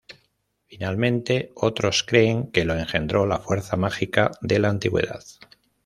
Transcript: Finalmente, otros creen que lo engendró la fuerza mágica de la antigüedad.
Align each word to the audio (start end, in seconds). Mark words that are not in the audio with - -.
Finalmente, 0.65 1.51
otros 1.53 2.01
creen 2.03 2.47
que 2.51 2.65
lo 2.65 2.73
engendró 2.73 3.27
la 3.27 3.37
fuerza 3.37 3.77
mágica 3.77 4.31
de 4.41 4.57
la 4.57 4.69
antigüedad. 4.69 5.21